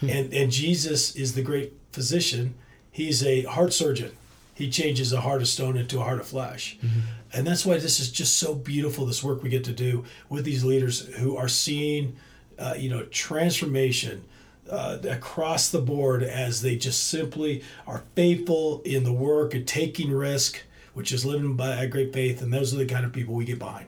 hmm. 0.00 0.08
and 0.08 0.32
and 0.32 0.50
Jesus 0.50 1.14
is 1.14 1.34
the 1.34 1.42
great 1.42 1.74
physician 1.92 2.54
he's 2.94 3.24
a 3.24 3.42
heart 3.42 3.72
surgeon. 3.72 4.12
He 4.54 4.70
changes 4.70 5.12
a 5.12 5.20
heart 5.20 5.42
of 5.42 5.48
stone 5.48 5.76
into 5.76 6.00
a 6.00 6.04
heart 6.04 6.20
of 6.20 6.28
flesh. 6.28 6.78
Mm-hmm. 6.80 7.00
And 7.32 7.44
that's 7.44 7.66
why 7.66 7.76
this 7.78 7.98
is 7.98 8.10
just 8.10 8.38
so 8.38 8.54
beautiful, 8.54 9.04
this 9.04 9.22
work 9.22 9.42
we 9.42 9.48
get 9.50 9.64
to 9.64 9.72
do 9.72 10.04
with 10.28 10.44
these 10.44 10.64
leaders 10.64 11.00
who 11.16 11.36
are 11.36 11.48
seeing, 11.48 12.14
uh, 12.56 12.74
you 12.78 12.88
know, 12.88 13.02
transformation 13.06 14.24
uh, 14.70 14.98
across 15.10 15.70
the 15.70 15.80
board 15.80 16.22
as 16.22 16.62
they 16.62 16.76
just 16.76 17.08
simply 17.08 17.64
are 17.84 18.04
faithful 18.14 18.80
in 18.84 19.02
the 19.02 19.12
work 19.12 19.54
and 19.54 19.66
taking 19.66 20.12
risk, 20.12 20.62
which 20.94 21.12
is 21.12 21.24
living 21.24 21.56
by 21.56 21.76
a 21.76 21.86
great 21.86 22.12
faith. 22.12 22.40
And 22.40 22.52
those 22.52 22.72
are 22.72 22.78
the 22.78 22.86
kind 22.86 23.04
of 23.04 23.12
people 23.12 23.34
we 23.34 23.44
get 23.44 23.58
behind. 23.58 23.86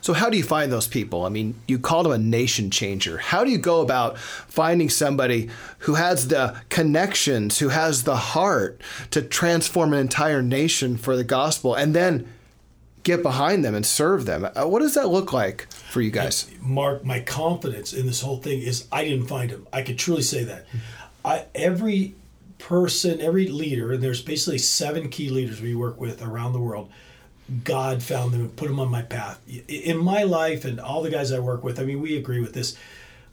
So, 0.00 0.12
how 0.12 0.30
do 0.30 0.38
you 0.38 0.42
find 0.42 0.72
those 0.72 0.88
people? 0.88 1.24
I 1.24 1.28
mean, 1.28 1.54
you 1.66 1.78
called 1.78 2.06
them 2.06 2.12
a 2.12 2.18
nation 2.18 2.70
changer. 2.70 3.18
How 3.18 3.44
do 3.44 3.50
you 3.50 3.58
go 3.58 3.82
about 3.82 4.18
finding 4.18 4.88
somebody 4.88 5.50
who 5.80 5.94
has 5.94 6.28
the 6.28 6.56
connections, 6.70 7.58
who 7.58 7.68
has 7.68 8.04
the 8.04 8.16
heart 8.16 8.80
to 9.10 9.22
transform 9.22 9.92
an 9.92 10.00
entire 10.00 10.42
nation 10.42 10.96
for 10.96 11.16
the 11.16 11.24
gospel, 11.24 11.74
and 11.74 11.94
then 11.94 12.26
get 13.02 13.22
behind 13.22 13.64
them 13.64 13.74
and 13.74 13.84
serve 13.84 14.24
them? 14.24 14.44
Uh, 14.44 14.66
what 14.66 14.80
does 14.80 14.94
that 14.94 15.08
look 15.08 15.32
like 15.32 15.70
for 15.70 16.00
you 16.00 16.10
guys? 16.10 16.50
Mark, 16.60 17.04
my 17.04 17.20
confidence 17.20 17.92
in 17.92 18.06
this 18.06 18.22
whole 18.22 18.38
thing 18.38 18.62
is 18.62 18.86
I 18.90 19.04
didn't 19.04 19.26
find 19.26 19.50
him. 19.50 19.66
I 19.72 19.82
could 19.82 19.98
truly 19.98 20.22
say 20.22 20.44
that. 20.44 20.66
I, 21.22 21.44
every 21.54 22.14
person, 22.60 23.20
every 23.20 23.48
leader, 23.48 23.92
and 23.92 24.02
there's 24.02 24.22
basically 24.22 24.58
seven 24.58 25.08
key 25.08 25.30
leaders 25.30 25.60
we 25.60 25.74
work 25.74 26.00
with 26.00 26.22
around 26.22 26.52
the 26.52 26.60
world 26.60 26.90
God 27.64 28.02
found 28.02 28.32
them 28.32 28.42
and 28.42 28.56
put 28.56 28.68
them 28.68 28.78
on 28.78 28.90
my 28.90 29.02
path. 29.02 29.40
In 29.68 29.98
my 29.98 30.22
life 30.22 30.64
and 30.64 30.78
all 30.78 31.02
the 31.02 31.10
guys 31.10 31.32
I 31.32 31.40
work 31.40 31.64
with, 31.64 31.80
I 31.80 31.84
mean, 31.84 32.00
we 32.00 32.16
agree 32.16 32.40
with 32.40 32.52
this. 32.52 32.76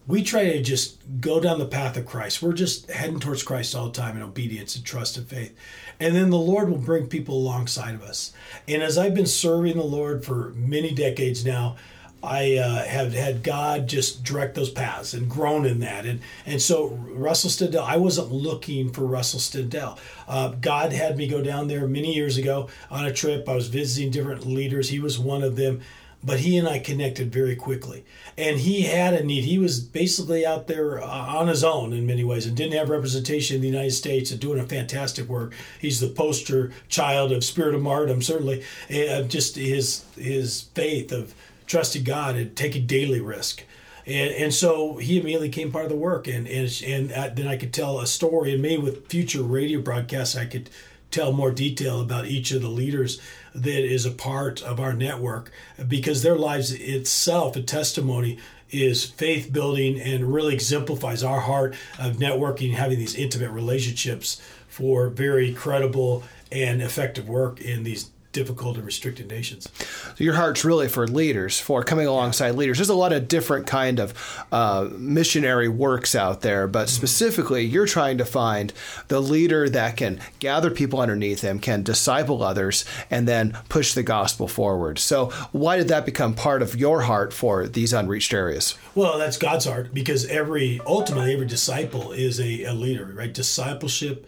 We 0.07 0.23
try 0.23 0.45
to 0.45 0.61
just 0.61 0.97
go 1.19 1.39
down 1.39 1.59
the 1.59 1.65
path 1.65 1.97
of 1.97 2.05
Christ. 2.05 2.41
We're 2.41 2.53
just 2.53 2.89
heading 2.89 3.19
towards 3.19 3.43
Christ 3.43 3.75
all 3.75 3.87
the 3.87 3.99
time 3.99 4.15
in 4.15 4.23
obedience 4.23 4.75
and 4.75 4.85
trust 4.85 5.17
and 5.17 5.27
faith. 5.27 5.55
And 5.99 6.15
then 6.15 6.29
the 6.29 6.37
Lord 6.37 6.69
will 6.69 6.77
bring 6.77 7.07
people 7.07 7.35
alongside 7.35 7.93
of 7.93 8.01
us. 8.01 8.33
And 8.67 8.81
as 8.81 8.97
I've 8.97 9.13
been 9.13 9.25
serving 9.25 9.75
the 9.75 9.83
Lord 9.83 10.23
for 10.25 10.53
many 10.55 10.93
decades 10.93 11.45
now, 11.45 11.75
I 12.23 12.57
uh, 12.57 12.83
have 12.83 13.13
had 13.13 13.43
God 13.43 13.87
just 13.87 14.23
direct 14.23 14.55
those 14.55 14.69
paths 14.69 15.13
and 15.13 15.29
grown 15.29 15.65
in 15.65 15.79
that. 15.81 16.05
And, 16.05 16.19
and 16.45 16.61
so 16.61 16.87
Russell 16.87 17.49
Stendal, 17.49 17.83
I 17.83 17.97
wasn't 17.97 18.31
looking 18.31 18.91
for 18.91 19.01
Russell 19.01 19.39
Stendal. 19.39 19.97
Uh, 20.27 20.49
God 20.59 20.93
had 20.93 21.15
me 21.15 21.27
go 21.27 21.41
down 21.43 21.67
there 21.67 21.87
many 21.87 22.13
years 22.15 22.37
ago 22.37 22.69
on 22.89 23.05
a 23.05 23.13
trip. 23.13 23.47
I 23.47 23.55
was 23.55 23.67
visiting 23.67 24.11
different 24.11 24.47
leaders. 24.47 24.89
He 24.89 24.99
was 24.99 25.19
one 25.19 25.43
of 25.43 25.55
them. 25.55 25.81
But 26.23 26.39
he 26.39 26.57
and 26.57 26.67
I 26.67 26.79
connected 26.79 27.31
very 27.31 27.55
quickly. 27.55 28.03
And 28.35 28.59
he 28.59 28.81
had 28.81 29.13
a 29.13 29.23
need. 29.23 29.43
He 29.43 29.59
was 29.59 29.79
basically 29.79 30.43
out 30.43 30.65
there 30.65 30.99
uh, 30.99 31.05
on 31.05 31.47
his 31.47 31.63
own 31.63 31.93
in 31.93 32.07
many 32.07 32.23
ways 32.23 32.47
and 32.47 32.57
didn't 32.57 32.73
have 32.73 32.89
representation 32.89 33.57
in 33.57 33.61
the 33.61 33.67
United 33.67 33.91
States 33.91 34.31
and 34.31 34.39
doing 34.39 34.59
a 34.59 34.65
fantastic 34.65 35.29
work. 35.29 35.53
He's 35.79 35.99
the 35.99 36.07
poster 36.07 36.71
child 36.89 37.31
of 37.31 37.43
Spirit 37.43 37.75
of 37.75 37.83
Martyrdom, 37.83 38.23
certainly. 38.23 38.63
Just 38.89 39.55
his, 39.55 40.05
his 40.15 40.63
faith 40.73 41.11
of 41.11 41.35
trusted 41.67 42.05
God 42.05 42.35
and 42.35 42.55
taking 42.55 42.87
daily 42.87 43.21
risk. 43.21 43.63
And, 44.05 44.31
and 44.31 44.53
so 44.53 44.97
he 44.97 45.19
immediately 45.19 45.49
came 45.49 45.71
part 45.71 45.85
of 45.85 45.91
the 45.91 45.97
work. 45.97 46.27
And, 46.27 46.47
and, 46.47 46.81
and 46.81 47.37
then 47.37 47.47
I 47.47 47.57
could 47.57 47.73
tell 47.73 47.99
a 47.99 48.07
story. 48.07 48.53
And 48.53 48.61
maybe 48.61 48.81
with 48.81 49.07
future 49.07 49.43
radio 49.43 49.81
broadcasts, 49.81 50.35
I 50.35 50.45
could 50.45 50.69
tell 51.11 51.31
more 51.31 51.51
detail 51.51 52.01
about 52.01 52.25
each 52.25 52.51
of 52.51 52.61
the 52.61 52.69
leaders 52.69 53.21
that 53.53 53.83
is 53.83 54.05
a 54.05 54.11
part 54.11 54.61
of 54.61 54.79
our 54.79 54.93
network 54.93 55.51
because 55.87 56.21
their 56.21 56.35
lives 56.35 56.71
itself, 56.71 57.55
a 57.55 57.61
testimony, 57.61 58.39
is 58.69 59.05
faith 59.05 59.51
building 59.53 59.99
and 59.99 60.33
really 60.33 60.53
exemplifies 60.53 61.23
our 61.23 61.39
heart 61.41 61.75
of 61.99 62.17
networking, 62.17 62.73
having 62.73 62.99
these 62.99 63.15
intimate 63.15 63.51
relationships 63.51 64.41
for 64.67 65.09
very 65.09 65.53
credible 65.53 66.23
and 66.51 66.81
effective 66.81 67.27
work 67.27 67.61
in 67.61 67.83
these 67.83 68.09
difficult 68.37 68.77
and 68.77 68.85
restricted 68.85 69.27
nations. 69.27 69.67
So 70.15 70.23
your 70.23 70.35
heart's 70.35 70.63
really 70.63 70.87
for 70.87 71.07
leaders, 71.07 71.59
for 71.59 71.83
coming 71.83 72.05
alongside 72.05 72.51
leaders. 72.51 72.77
There's 72.77 72.89
a 72.89 72.93
lot 72.93 73.11
of 73.11 73.27
different 73.27 73.65
kind 73.65 73.99
of 73.99 74.13
uh, 74.51 74.89
missionary 74.95 75.67
works 75.67 76.13
out 76.13 76.41
there, 76.41 76.67
but 76.67 76.87
specifically, 76.87 77.63
you're 77.63 77.87
trying 77.87 78.19
to 78.19 78.25
find 78.25 78.73
the 79.07 79.19
leader 79.19 79.67
that 79.69 79.97
can 79.97 80.19
gather 80.37 80.69
people 80.69 81.01
underneath 81.01 81.41
him, 81.41 81.57
can 81.57 81.81
disciple 81.81 82.43
others, 82.43 82.85
and 83.09 83.27
then 83.27 83.57
push 83.69 83.95
the 83.95 84.03
gospel 84.03 84.47
forward. 84.47 84.99
So 84.99 85.31
why 85.51 85.77
did 85.77 85.87
that 85.87 86.05
become 86.05 86.35
part 86.35 86.61
of 86.61 86.75
your 86.75 87.01
heart 87.01 87.33
for 87.33 87.67
these 87.67 87.91
unreached 87.91 88.33
areas? 88.33 88.77
Well, 88.93 89.17
that's 89.17 89.37
God's 89.37 89.65
heart 89.65 89.95
because 89.95 90.27
every 90.27 90.79
ultimately 90.85 91.33
every 91.33 91.47
disciple 91.47 92.11
is 92.11 92.39
a, 92.39 92.65
a 92.65 92.73
leader, 92.73 93.13
right? 93.15 93.33
Discipleship 93.33 94.27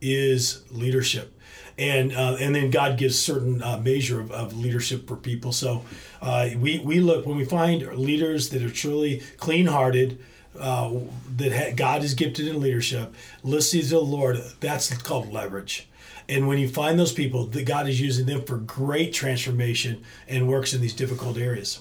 is 0.00 0.62
leadership 0.70 1.34
and 1.78 2.12
uh, 2.12 2.36
and 2.40 2.54
then 2.54 2.70
God 2.70 2.98
gives 2.98 3.18
certain 3.18 3.62
uh, 3.62 3.78
measure 3.78 4.20
of, 4.20 4.32
of, 4.32 4.56
leadership 4.56 5.06
for 5.06 5.16
people. 5.16 5.52
So 5.52 5.84
uh, 6.20 6.50
we 6.56 6.80
we 6.80 7.00
look 7.00 7.24
when 7.24 7.36
we 7.36 7.44
find 7.44 7.82
leaders 7.96 8.50
that 8.50 8.62
are 8.62 8.70
truly 8.70 9.22
clean 9.38 9.66
hearted. 9.66 10.18
Uh, 10.58 10.98
that 11.36 11.52
ha- 11.52 11.72
God 11.76 12.02
is 12.02 12.14
gifted 12.14 12.48
in 12.48 12.60
leadership, 12.60 13.14
listening 13.44 13.84
to 13.84 13.90
the 13.90 14.00
Lord, 14.00 14.42
that's 14.58 14.92
called 15.02 15.32
leverage. 15.32 15.88
And 16.28 16.48
when 16.48 16.58
you 16.58 16.68
find 16.68 16.98
those 16.98 17.12
people, 17.12 17.46
that 17.46 17.64
God 17.64 17.88
is 17.88 18.00
using 18.00 18.26
them 18.26 18.42
for 18.42 18.56
great 18.56 19.12
transformation 19.12 20.02
and 20.26 20.48
works 20.48 20.74
in 20.74 20.80
these 20.80 20.94
difficult 20.94 21.38
areas. 21.38 21.80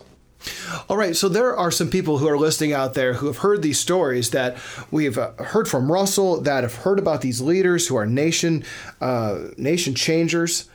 All 0.89 0.97
right, 0.97 1.15
so 1.15 1.27
there 1.27 1.55
are 1.55 1.71
some 1.71 1.89
people 1.89 2.19
who 2.19 2.27
are 2.27 2.37
listening 2.37 2.73
out 2.73 2.93
there 2.93 3.13
who 3.13 3.27
have 3.27 3.37
heard 3.37 3.61
these 3.61 3.79
stories 3.79 4.31
that 4.31 4.57
we've 4.91 5.17
uh, 5.17 5.31
heard 5.37 5.67
from 5.67 5.91
Russell, 5.91 6.41
that 6.41 6.63
have 6.63 6.75
heard 6.75 6.99
about 6.99 7.21
these 7.21 7.41
leaders 7.41 7.87
who 7.87 7.95
are 7.95 8.05
nation 8.05 8.63
uh, 9.01 9.49
nation 9.57 9.95
changers, 9.95 10.69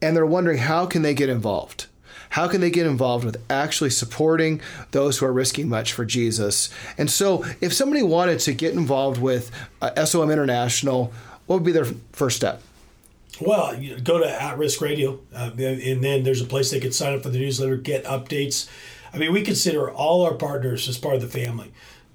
and 0.00 0.16
they're 0.16 0.26
wondering 0.26 0.58
how 0.58 0.86
can 0.86 1.02
they 1.02 1.14
get 1.14 1.28
involved. 1.28 1.86
How 2.30 2.48
can 2.48 2.60
they 2.60 2.70
get 2.70 2.86
involved 2.86 3.24
with 3.24 3.40
actually 3.48 3.90
supporting 3.90 4.60
those 4.90 5.18
who 5.18 5.26
are 5.26 5.32
risking 5.32 5.68
much 5.68 5.92
for 5.92 6.04
Jesus? 6.04 6.68
And 6.98 7.08
so, 7.08 7.44
if 7.60 7.72
somebody 7.72 8.02
wanted 8.02 8.40
to 8.40 8.52
get 8.52 8.74
involved 8.74 9.20
with 9.20 9.52
uh, 9.80 10.04
SOM 10.04 10.30
International, 10.30 11.12
what 11.46 11.56
would 11.56 11.64
be 11.64 11.72
their 11.72 11.86
first 12.12 12.36
step? 12.36 12.60
Well, 13.40 13.74
you 13.74 13.98
go 13.98 14.18
to 14.18 14.42
At 14.42 14.58
Risk 14.58 14.80
Radio, 14.80 15.20
uh, 15.34 15.50
and 15.58 16.04
then 16.04 16.22
there's 16.22 16.40
a 16.40 16.46
place 16.46 16.70
they 16.70 16.80
could 16.80 16.94
sign 16.94 17.14
up 17.14 17.22
for 17.22 17.30
the 17.30 17.38
newsletter, 17.38 17.76
get 17.76 18.04
updates. 18.04 18.68
I 19.12 19.18
mean, 19.18 19.32
we 19.32 19.42
consider 19.42 19.90
all 19.90 20.24
our 20.24 20.34
partners 20.34 20.88
as 20.88 20.98
part 20.98 21.16
of 21.16 21.20
the 21.20 21.28
family. 21.28 21.72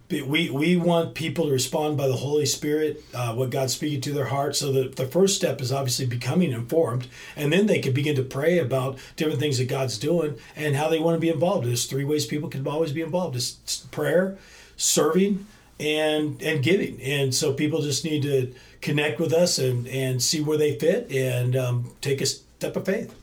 We, 0.09 0.49
we 0.49 0.75
want 0.75 1.13
people 1.13 1.45
to 1.45 1.51
respond 1.51 1.95
by 1.95 2.07
the 2.07 2.15
Holy 2.15 2.45
Spirit, 2.47 3.03
uh, 3.13 3.35
what 3.35 3.51
God's 3.51 3.73
speaking 3.73 4.01
to 4.01 4.11
their 4.11 4.25
heart. 4.25 4.55
So 4.55 4.71
the, 4.71 4.89
the 4.89 5.05
first 5.05 5.35
step 5.35 5.61
is 5.61 5.71
obviously 5.71 6.07
becoming 6.07 6.51
informed, 6.51 7.07
and 7.35 7.53
then 7.53 7.67
they 7.67 7.77
can 7.79 7.93
begin 7.93 8.15
to 8.15 8.23
pray 8.23 8.57
about 8.57 8.97
different 9.17 9.39
things 9.39 9.59
that 9.59 9.67
God's 9.67 9.99
doing 9.99 10.35
and 10.55 10.75
how 10.75 10.89
they 10.89 10.99
want 10.99 11.15
to 11.15 11.19
be 11.19 11.29
involved. 11.29 11.67
There's 11.67 11.85
three 11.85 12.05
ways 12.05 12.25
people 12.25 12.49
can 12.49 12.65
always 12.65 12.91
be 12.91 13.01
involved: 13.01 13.35
it's 13.35 13.85
prayer, 13.91 14.37
serving, 14.77 15.45
and 15.79 16.41
and 16.41 16.63
giving. 16.63 17.01
And 17.01 17.33
so 17.33 17.53
people 17.53 17.81
just 17.81 18.03
need 18.03 18.23
to 18.23 18.53
connect 18.81 19.19
with 19.19 19.33
us 19.33 19.59
and, 19.59 19.87
and 19.87 20.21
see 20.21 20.41
where 20.41 20.57
they 20.57 20.77
fit 20.77 21.11
and 21.11 21.55
um, 21.55 21.91
take 22.01 22.21
a 22.21 22.25
step 22.25 22.75
of 22.75 22.85
faith. 22.85 23.13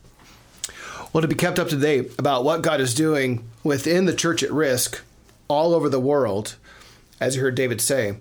Well, 1.12 1.22
to 1.22 1.28
be 1.28 1.34
kept 1.34 1.58
up 1.58 1.68
to 1.68 1.76
date 1.76 2.12
about 2.18 2.44
what 2.44 2.62
God 2.62 2.80
is 2.80 2.94
doing 2.94 3.48
within 3.64 4.04
the 4.04 4.14
church 4.14 4.42
at 4.42 4.52
risk 4.52 5.02
all 5.48 5.75
over 5.75 5.88
the 5.88 6.00
world, 6.00 6.56
as 7.20 7.36
you 7.36 7.42
heard 7.42 7.54
David 7.54 7.80
say, 7.80 8.16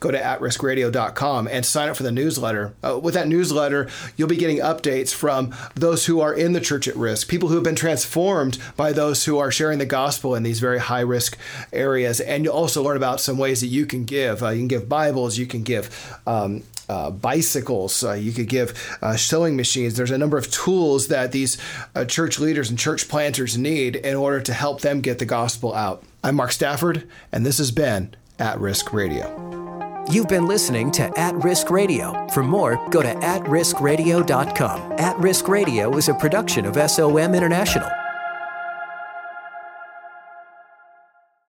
go 0.00 0.10
to 0.10 0.18
atriskradio.com 0.18 1.46
and 1.46 1.64
sign 1.64 1.88
up 1.88 1.96
for 1.96 2.02
the 2.02 2.10
newsletter. 2.10 2.74
Uh, 2.82 2.98
with 2.98 3.14
that 3.14 3.28
newsletter, 3.28 3.88
you'll 4.16 4.28
be 4.28 4.36
getting 4.36 4.58
updates 4.58 5.14
from 5.14 5.54
those 5.74 6.06
who 6.06 6.20
are 6.20 6.34
in 6.34 6.52
the 6.52 6.60
church 6.60 6.88
at 6.88 6.96
risk, 6.96 7.28
people 7.28 7.50
who 7.50 7.54
have 7.54 7.64
been 7.64 7.76
transformed 7.76 8.58
by 8.76 8.92
those 8.92 9.26
who 9.26 9.38
are 9.38 9.50
sharing 9.50 9.78
the 9.78 9.86
gospel 9.86 10.34
in 10.34 10.42
these 10.42 10.58
very 10.58 10.80
high 10.80 11.00
risk 11.00 11.38
areas. 11.72 12.20
And 12.20 12.44
you'll 12.44 12.54
also 12.54 12.82
learn 12.82 12.96
about 12.96 13.20
some 13.20 13.38
ways 13.38 13.60
that 13.60 13.68
you 13.68 13.86
can 13.86 14.04
give. 14.04 14.42
Uh, 14.42 14.48
you 14.48 14.60
can 14.60 14.68
give 14.68 14.88
Bibles, 14.88 15.38
you 15.38 15.46
can 15.46 15.62
give 15.62 16.18
um, 16.26 16.62
uh, 16.90 17.10
bicycles. 17.10 18.02
Uh, 18.02 18.14
you 18.14 18.32
could 18.32 18.48
give 18.48 18.98
uh, 19.00 19.16
sewing 19.16 19.54
machines. 19.54 19.96
There's 19.96 20.10
a 20.10 20.18
number 20.18 20.36
of 20.36 20.50
tools 20.50 21.06
that 21.06 21.30
these 21.30 21.56
uh, 21.94 22.04
church 22.04 22.40
leaders 22.40 22.68
and 22.68 22.76
church 22.76 23.08
planters 23.08 23.56
need 23.56 23.94
in 23.94 24.16
order 24.16 24.40
to 24.40 24.52
help 24.52 24.80
them 24.80 25.00
get 25.00 25.20
the 25.20 25.24
gospel 25.24 25.72
out. 25.72 26.02
I'm 26.24 26.34
Mark 26.34 26.50
Stafford, 26.50 27.08
and 27.30 27.46
this 27.46 27.58
has 27.58 27.70
been 27.70 28.16
At 28.40 28.58
Risk 28.58 28.92
Radio. 28.92 29.69
You've 30.08 30.28
been 30.28 30.46
listening 30.46 30.90
to 30.92 31.18
At 31.18 31.34
Risk 31.44 31.70
Radio. 31.70 32.26
For 32.28 32.42
more, 32.42 32.84
go 32.90 33.02
to 33.02 33.14
atriskradio.com. 33.14 34.92
At 34.92 35.18
Risk 35.18 35.48
Radio 35.48 35.96
is 35.96 36.08
a 36.08 36.14
production 36.14 36.64
of 36.64 36.90
SOM 36.90 37.34
International. 37.34 37.88